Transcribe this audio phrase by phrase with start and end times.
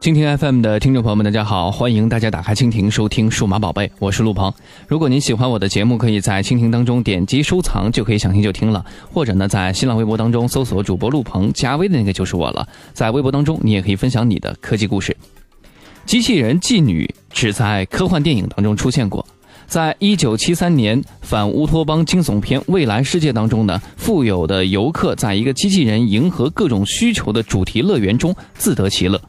[0.00, 4.50] 蜻蜓 FM 的听众朋友们，大家好，欢迎大家打开蜻蜓收听数码宝贝，我是陆鹏。
[4.88, 8.82] 如果您喜欢我的节目，可以在蜻蜓当中点击收藏，就可以想听就听了。
[9.12, 12.66] 或者呢，在新浪微博当中搜索主播陆鹏，加微的那个就是我了。
[12.94, 15.14] 在微博当中，你也可以分享你的科技故事。
[16.06, 19.26] 机器人妓女只在科幻电影当中出现过。
[19.66, 29.20] 在一九七三年反乌托邦惊悚片《未来世界》当中呢，富有的游客在一个机器人迎合各种需求的主题乐园中自得其乐。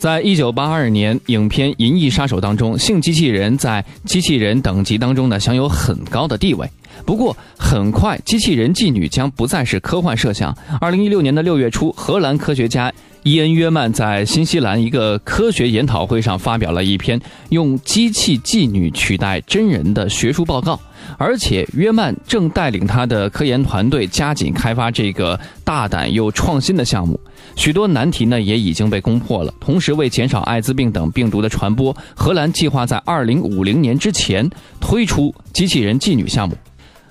[0.00, 6.66] 在一九八二年影片《银翼杀手》当中，性机器人在机器人等级当中呢享有很高的地位。
[7.04, 10.56] 不过，很快机器人妓女将不再是科幻设想。
[10.80, 12.90] 二零一六年的六月初，荷兰科学家
[13.24, 17.20] 伊恩·约曼在新西兰一个科学研讨会上发表了一篇
[17.50, 20.80] 用机器妓女取代真人的学术报告。
[21.18, 27.18] 而且，约曼正带领他的科研团队加紧开发这个大胆又创新的项目。
[27.56, 29.52] 许多难题呢也已经被攻破了。
[29.60, 34.48] 同时，为减少艾滋病等病毒的传播，荷兰计划在二零五零年之前
[34.80, 36.56] 推出机器人妓女项目。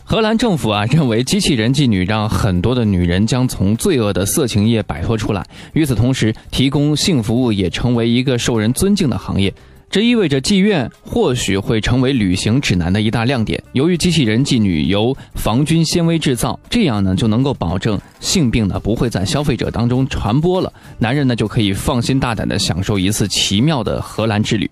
[0.03, 5.45] 荷兰政府啊认为，机器人妓女让很多的女人将从罪恶的色情业摆脱出来。
[5.73, 9.53] 与此同时，提供性服务也成为一个受人尊敬的行业。
[9.89, 13.61] 这意味着妓院或许会成为旅行指南的一大亮点。
[13.73, 20.71] 由于机器人妓女由防菌纤维制造，这样呢就能够保证性病呢不会在消费者当中传播了。
[20.99, 24.69] 男人呢就可以放心大胆地享受一次奇妙的荷兰之旅。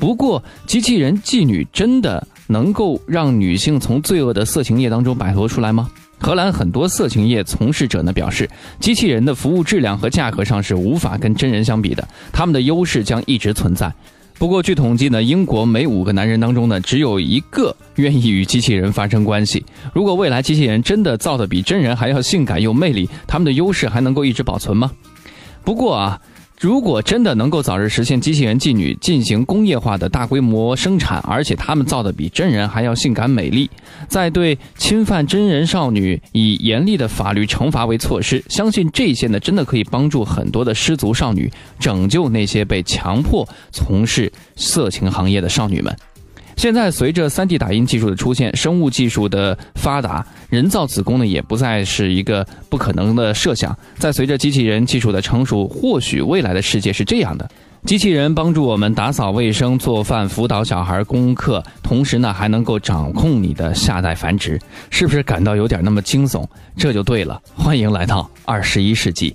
[0.00, 5.88] 不过，机器人妓女真的能够让女性从罪恶的色情业当中摆脱出来吗？
[6.18, 13.92] 荷兰很多色情业从事者呢表示，机器人的服务质量和价格上是无法跟真人相比的，他们的优势将一直存在。
[14.40, 19.62] 不过，据统计呢，英国每五个男人当中呢，只有一个愿意与机器人发生关系。
[19.92, 24.90] 如果未来机器人真的造的比真人还要性感又魅力，他们的优势还能够一直保存吗？
[25.62, 26.18] 不过啊。
[26.60, 33.70] 如果真的能够早日实现机器人妓女进行工业化的大规模生产，而且他们造的比真人还要性感美丽，
[34.08, 45.96] 在对侵犯真人少女以严厉的法律惩罚为措施，相信这些呢真的可以帮助很多的失足少女，拯救那些被强迫从事色情行业的少女们。
[46.60, 53.74] 现在，随着 3D 打印技术的出现，生物技术的发达，人造子宫呢也不再是一个不可能的设想。
[53.96, 57.48] 再随着机器人技术的成熟，或许未来的世界是这样的：
[57.86, 64.60] 机器人帮助我们打扫卫生、做饭、辅导小孩功课，同时呢还能够掌控你的下代繁殖。
[64.90, 66.46] 是不是感到有点那么惊悚？
[66.76, 67.40] 这就对了。
[67.54, 69.34] 欢迎来到二十一世纪。